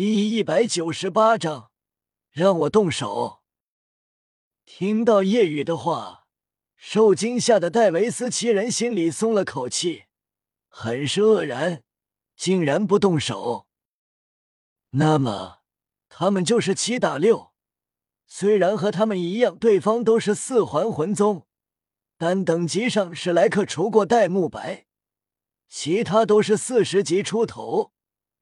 [0.00, 1.72] 第一百九十八章，
[2.30, 3.40] 让我动手。
[4.64, 6.28] 听到叶雨的话，
[6.76, 10.04] 受惊吓的戴维斯七人心里松了口气，
[10.68, 11.82] 很是愕然，
[12.36, 13.66] 竟然不动手。
[14.90, 15.62] 那么，
[16.08, 17.50] 他们就是七打六。
[18.24, 21.48] 虽然和他们一样，对方都是四环魂宗，
[22.16, 24.86] 但等级上史莱克除过戴沐白，
[25.68, 27.92] 其他都是四十级出头。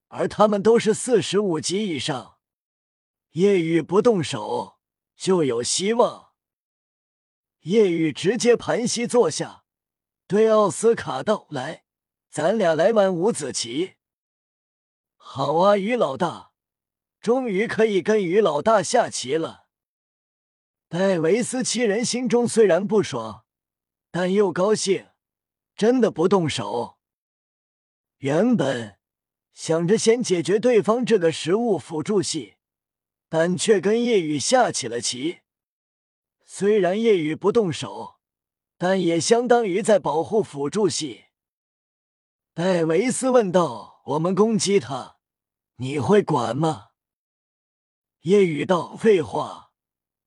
[0.08, 2.38] 而他们都是四十五级以上，
[3.32, 4.78] 叶雨不动手
[5.16, 6.32] 就有希望。
[7.60, 9.64] 叶雨直接盘膝坐下，
[10.28, 11.84] 对奥斯卡道：“来，
[12.30, 13.96] 咱俩来玩五子棋。”
[15.18, 16.52] 好啊，于老大，
[17.20, 19.66] 终于可以跟于老大下棋了。
[20.88, 23.44] 戴维斯七人心中虽然不爽，
[24.12, 25.08] 但又高兴，
[25.74, 27.00] 真的不动手。
[28.18, 28.95] 原本。
[29.56, 32.56] 想着先解决对方这个食物辅助系，
[33.26, 35.38] 但却跟叶雨下起了棋。
[36.44, 38.16] 虽然叶雨不动手，
[38.76, 41.24] 但也相当于在保护辅助系。
[42.52, 45.16] 戴维斯问道：“我们攻击他，
[45.76, 46.88] 你会管吗？”
[48.20, 49.72] 叶雨道：“废话，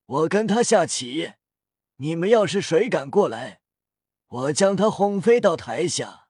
[0.08, 1.34] 我跟他下棋，
[1.98, 3.62] 你们要是谁敢过来，
[4.28, 6.30] 我将他轰飞到台下。”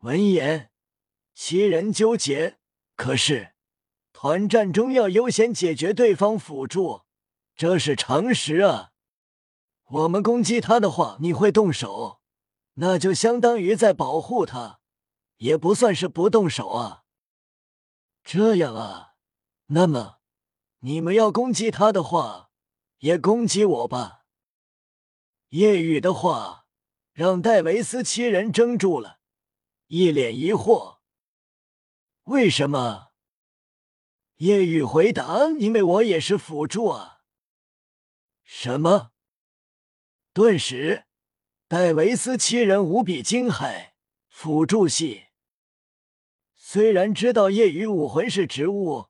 [0.00, 0.70] 闻言。
[1.38, 2.56] 七人纠结，
[2.96, 3.52] 可是
[4.14, 7.02] 团战中要优先解决对方辅助，
[7.54, 8.92] 这是常识啊。
[9.84, 12.22] 我们攻击他的话，你会动手，
[12.76, 14.80] 那就相当于在保护他，
[15.36, 17.04] 也不算是不动手啊。
[18.24, 19.12] 这样啊，
[19.66, 20.16] 那么
[20.78, 22.48] 你们要攻击他的话，
[23.00, 24.24] 也攻击我吧。
[25.50, 26.64] 夜雨的话
[27.12, 29.18] 让戴维斯七人怔住了，
[29.88, 30.95] 一脸疑惑。
[32.26, 33.12] 为什么？
[34.38, 37.20] 叶雨回答：“因为我也是辅助啊。”
[38.42, 39.12] 什么？
[40.32, 41.04] 顿时，
[41.68, 43.92] 戴维斯七人无比惊骇。
[44.28, 45.28] 辅助系
[46.54, 49.06] 虽然知道叶雨武魂是植物，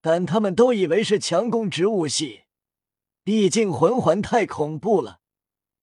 [0.00, 2.44] 但他们都以为是强攻植物系，
[3.22, 5.20] 毕竟魂环太恐怖了。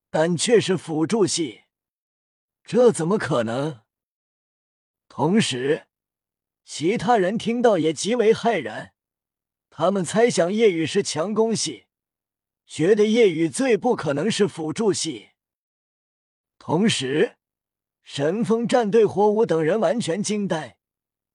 [0.10, 1.62] 但却是辅助系，
[2.64, 3.82] 这怎么可能？
[5.08, 5.88] 同时。
[6.64, 8.94] 其他人听到也极为骇然，
[9.70, 11.88] 他们猜想叶雨是强攻系，
[12.66, 15.30] 觉得叶雨最不可能是辅助系。
[16.58, 17.38] 同时，
[18.04, 20.78] 神风战队火舞等人完全惊呆，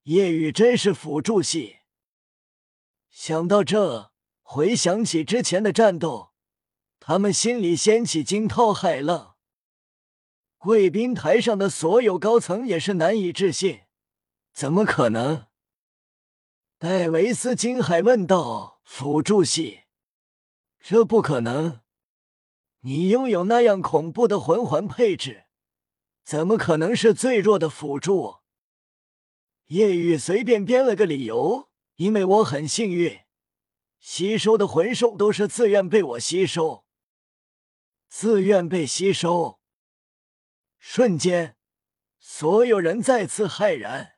[0.04, 1.78] 叶雨真是辅助系。
[3.10, 6.32] 想到这，回想起之前的战斗，
[7.00, 9.36] 他们心里掀起惊涛骇浪。
[10.58, 13.85] 贵宾台上的所有高层也是难以置信。
[14.56, 15.48] 怎么可能？
[16.78, 19.82] 戴维斯惊骇问道：“辅助系，
[20.80, 21.82] 这不可能！
[22.80, 25.44] 你拥有那样恐怖的魂环配置，
[26.24, 28.36] 怎么可能是最弱的辅助？”
[29.68, 33.24] 叶雨随便编了个理由：“因为我很幸运，
[33.98, 36.86] 吸收的魂兽都是自愿被我吸收，
[38.08, 39.60] 自愿被吸收。”
[40.80, 41.58] 瞬间，
[42.18, 44.15] 所有人再次骇然。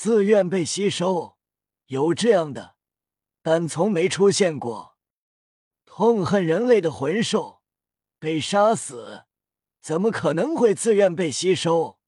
[0.00, 1.38] 自愿被吸收，
[1.86, 2.76] 有这样的，
[3.42, 4.96] 但从没出现过。
[5.84, 7.62] 痛恨人类的魂兽
[8.20, 9.24] 被杀死，
[9.80, 11.98] 怎么可能会自愿被吸收？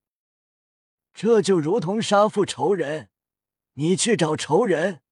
[1.13, 3.11] 这就如同杀父仇人，
[3.73, 5.03] 你去找仇人，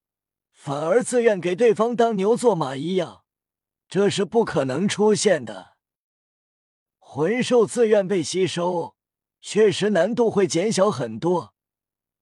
[0.53, 3.25] 反而自愿给对方当牛做马一样，
[3.89, 5.77] 这是不可能出现的。
[7.01, 8.95] 魂兽自愿被吸收，
[9.41, 11.57] 确实难度会减小很多。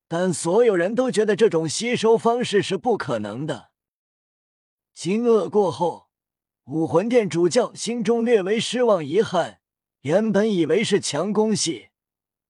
[0.09, 3.71] 但所有人都觉得这种吸收方式是不可能的。
[4.95, 6.09] 惊愕过后，
[6.65, 9.61] 武魂殿主教心中略微失望遗憾。
[10.03, 11.89] 原本以为是强攻系，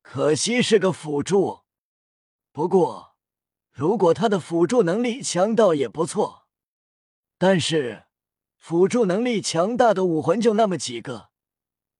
[0.02, 1.60] 可惜是个辅助。
[2.52, 3.16] 不过，
[3.72, 6.46] 如果他的辅助能力强，倒也不错。
[7.38, 8.04] 但是，
[8.58, 11.30] 辅助能力强大的武魂就那么几个，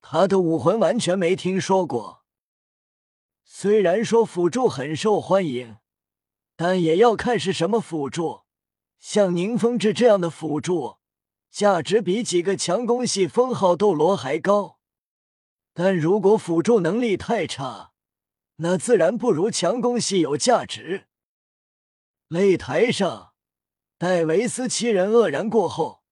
[0.03, 2.26] 他的武魂完全没听说过。
[3.49, 5.79] 虽然说辅助很受欢迎，
[6.57, 8.43] 但也要看是什么辅助。
[8.99, 10.97] 像宁风致这样的辅助，
[11.49, 14.81] 价值比几个强攻系封号斗罗还高。
[15.73, 17.93] 但如果辅助能力太差，
[18.57, 21.07] 那自然不如强攻系有价值。
[22.29, 23.33] 擂台上，
[23.97, 26.03] 戴维斯七人愕然过后，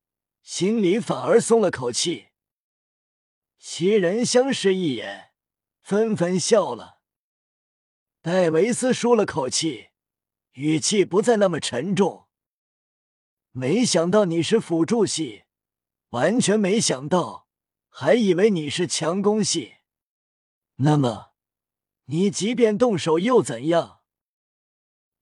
[0.41, 2.29] 心里反而松了口气。
[3.59, 5.33] 七人相视一眼，
[5.83, 6.94] 纷纷笑了。
[8.25, 9.89] 戴维斯舒了口气，
[10.53, 12.27] 语气不再那么沉重。
[13.51, 15.43] 没想到你是辅助系，
[16.09, 17.47] 完全没想到，
[17.91, 19.75] 还以为你是强攻系。
[20.77, 21.33] 那么，
[22.07, 24.01] 你即便动手又怎样？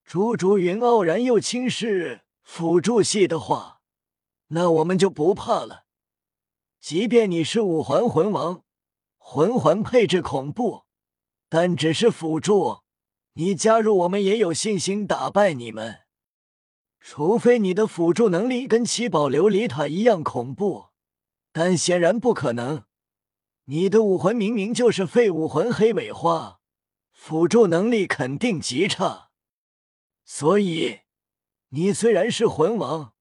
[0.04, 3.80] 朱竹云傲然又轻视辅助系的话，
[4.46, 5.86] 那我们就不怕了。
[6.78, 8.62] 即便你是五环魂王，
[9.18, 10.84] 魂环配置恐怖，
[11.48, 12.82] 但只是辅助，
[13.34, 16.00] 你加入我们也有信心打败你们。
[17.00, 20.90] 除非你的辅助能力跟七宝琉璃塔一样恐怖，
[21.50, 22.84] 但显然不可能。
[23.64, 26.60] 你的武魂明明就是废武魂黑尾花，
[27.10, 29.30] 辅助能力肯定极差。
[30.24, 31.00] 所以，
[31.70, 33.14] 你虽然是魂王，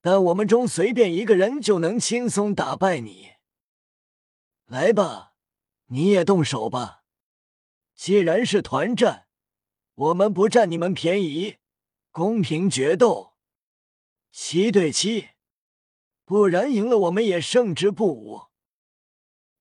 [0.00, 3.32] 但我们中随便一个人就能轻松打败你。
[4.66, 5.34] 来吧，
[5.88, 7.02] 你也动手吧。
[7.94, 9.27] 既然是团战，
[9.98, 11.56] 我们不占你们便宜，
[12.12, 13.34] 公平决斗，
[14.30, 15.30] 七对七，
[16.24, 18.42] 不然赢了我们也胜之不武。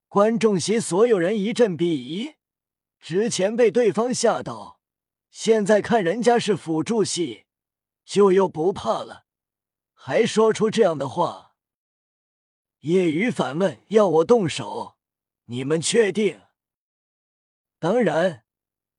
[0.07, 2.35] 观众席所有人一阵鄙夷，
[2.99, 4.79] 之前被对方吓到。
[5.31, 7.45] 现在看人家是辅助系，
[8.05, 9.25] 就又不怕了，
[9.91, 11.55] 还说出这样的话。
[12.81, 14.97] 业余反问：“要我动手，
[15.45, 16.41] 你们确定？”
[17.79, 18.43] 当然。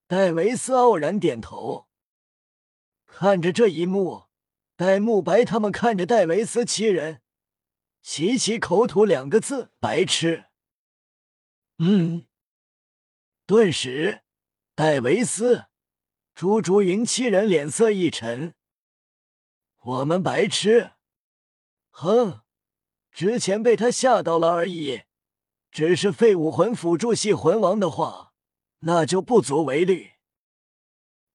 [0.09, 1.87] 戴维斯傲然点头。
[3.05, 4.23] 看着这一幕，
[4.75, 7.21] 戴沐白他们看着戴维斯七人，
[8.01, 10.45] 齐齐口吐两个字：“白痴。”
[11.77, 12.25] 嗯。
[13.45, 14.23] 顿时，
[14.73, 15.65] 戴维斯。
[16.33, 18.55] 朱竹云七人脸色一沉，
[19.77, 20.93] 我们白痴？
[21.91, 22.41] 哼，
[23.11, 25.03] 之前被他吓到了而已。
[25.69, 28.28] 只是废武魂辅助系魂王的话，
[28.79, 30.13] 那就不足为虑。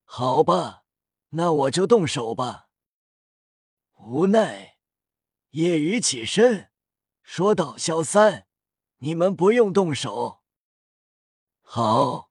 [0.05, 0.85] 好吧，
[1.31, 2.69] 那我就动手吧。
[3.95, 4.79] 无奈，
[5.51, 6.71] 叶雨起身
[7.23, 8.47] 说道：“小三，
[8.99, 10.43] 你们不用动手。”
[11.63, 12.31] 好。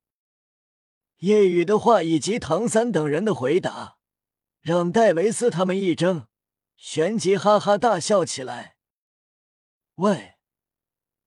[1.18, 3.98] 叶雨的话以及唐三等人的回答，
[4.60, 6.28] 让戴维斯他们一怔，
[6.76, 8.76] 旋即哈哈大笑起来。
[9.96, 10.36] 喂，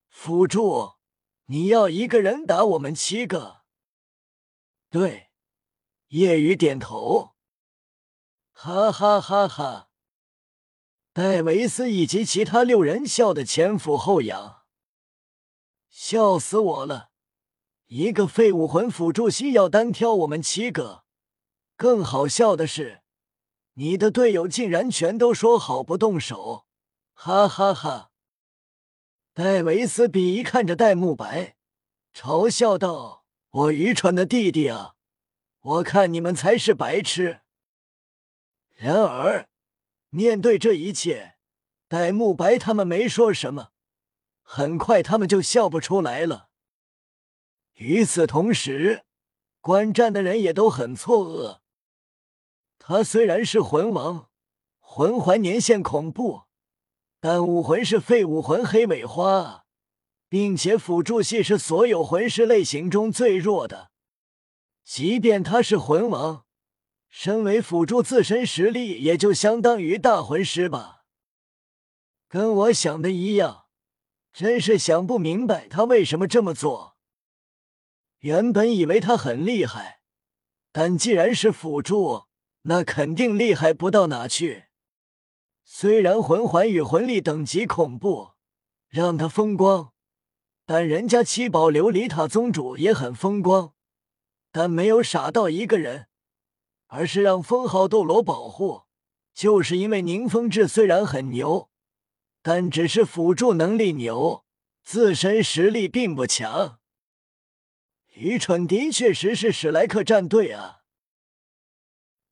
[0.09, 0.97] 辅助，
[1.47, 3.56] 你要一个人打我们七个？
[4.99, 5.29] 对，
[6.09, 7.35] 叶雨点头。
[8.55, 9.91] 哈哈哈哈！
[11.13, 14.63] 戴维斯以及其他六人笑得前俯后仰，
[15.91, 17.11] 笑死我了。
[17.89, 21.05] 一个废武魂辅助系要单挑我们七个，
[21.77, 23.03] 更好笑的是，
[23.75, 26.65] 你的队友竟然全都说好不动手，
[27.13, 28.13] 哈哈哈！
[29.35, 31.59] 戴维斯鄙夷看着戴沐白，
[32.15, 33.25] 嘲笑道
[33.57, 34.97] ：“我愚蠢的弟弟啊，
[35.61, 37.41] 我看你们才是白痴。”
[38.77, 39.49] 然而，
[40.11, 41.37] 面对这一切，
[41.89, 43.71] 戴沐白他们没说什么，
[44.43, 46.51] 很快他们就笑不出来了。
[47.77, 49.05] 与此同时，
[49.63, 51.61] 观战的人也都很错愕。
[52.79, 54.29] 他虽然是魂王，
[54.79, 56.43] 魂环年限恐怖，
[57.21, 59.66] 但武魂是废武魂黑尾花，
[60.29, 63.91] 并且辅助系是所有魂师类型中最弱的。
[64.85, 66.45] 即便他是魂王，
[67.09, 71.05] 身为辅助，自身实力也就相当于大魂师吧。
[72.29, 73.67] 跟我想的一样，
[74.33, 76.97] 真是想不明白他为什么这么做。
[78.21, 80.01] 原本以为他很厉害，
[80.73, 82.25] 但既然是辅助，
[82.63, 84.65] 那肯定厉害不到哪去。
[85.65, 88.33] 虽然魂环与魂力等级恐怖，
[88.89, 89.93] 让他风光，
[90.69, 93.73] 但人家七宝琉璃塔宗主也很风光，
[94.51, 96.09] 但没有傻到一个人，
[96.89, 98.83] 而是让封号斗罗保护。
[99.33, 101.71] 就是因为宁风致虽然很牛，
[102.43, 104.45] 但只是辅助能力牛，
[104.83, 106.81] 自身实力并不强。
[108.15, 110.79] 愚蠢的确实是史莱克战队啊！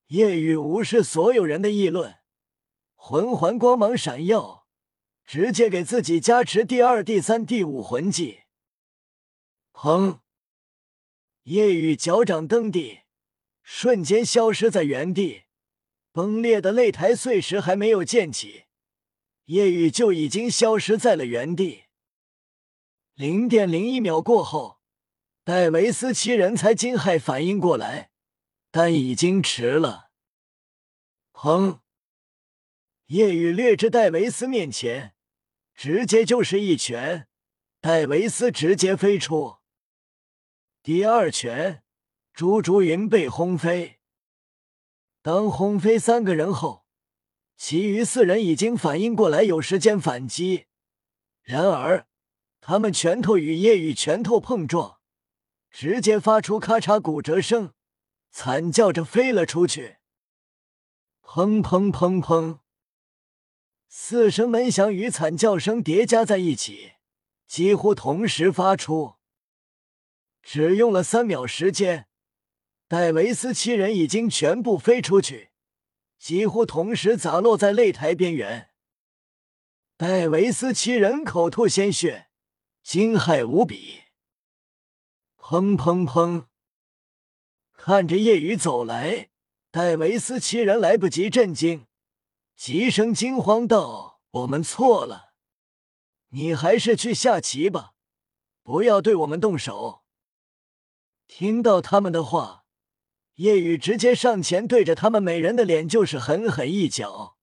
[0.07, 2.15] 夜雨无视所有人的议论，
[2.95, 4.64] 魂环光芒闪耀，
[5.25, 8.41] 直接给自己加持第二、第三、第五魂技。
[9.73, 10.19] 砰！
[11.43, 13.01] 夜雨脚掌蹬地，
[13.61, 15.43] 瞬间消失在原地。
[16.11, 18.65] 崩裂的擂台碎石还没有溅起，
[19.45, 21.83] 夜雨就已经消失在了原地。
[23.15, 24.75] 零点零一秒过后。
[25.43, 28.09] 戴维斯七人才惊骇反应过来，
[28.71, 30.09] 但已经迟了。
[31.33, 31.81] 砰！
[33.05, 35.14] 夜雨掠至戴维斯面前，
[35.75, 37.27] 直接就是一拳，
[37.81, 39.57] 戴维斯直接飞出。
[40.81, 41.83] 第二拳，
[42.33, 43.99] 朱竹云被轰飞。
[45.21, 46.85] 当轰飞三个人后，
[47.57, 50.67] 其余四人已经反应过来，有时间反击。
[51.41, 52.07] 然而，
[52.61, 54.99] 他们拳头与叶雨拳头碰撞，
[55.69, 57.73] 直接发出咔嚓骨折声，
[58.31, 59.97] 惨叫着飞了出去。
[61.21, 62.59] 砰砰砰砰，
[63.87, 66.93] 四声闷响与惨叫声叠加在一起，
[67.47, 69.15] 几乎同时发出。
[70.41, 72.07] 只用了三秒时间。
[72.87, 75.49] 戴维斯七人已经全部飞出去，
[76.19, 78.69] 几乎同时砸落在擂台边缘。
[79.97, 82.27] 戴维斯七人口吐鲜血，
[82.83, 84.03] 惊骇无比。
[85.39, 86.45] 砰砰砰！
[87.73, 89.29] 看着夜雨走来，
[89.71, 91.87] 戴维斯七人来不及震惊，
[92.55, 95.33] 急声惊慌道：“我们错了，
[96.29, 97.93] 你还是去下棋吧，
[98.63, 100.03] 不要对我们动手。”
[101.27, 102.63] 听到他们的话。
[103.35, 107.35] 叶雨直接上前，对着他们每人的脸就是狠狠一脚。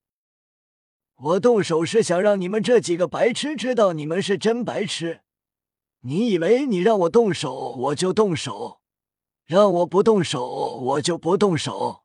[1.17, 5.21] 我动手是想让你们这几个白痴知道你们是真白痴。
[6.01, 8.81] 你以为你让我动手我就动手，
[9.45, 12.05] 让我不动手我就不动手？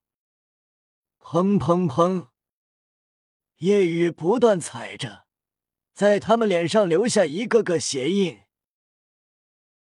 [1.21, 2.27] 砰砰砰！
[3.59, 5.25] 夜雨不断踩着，
[5.93, 8.39] 在他们脸上留下一个个鞋印。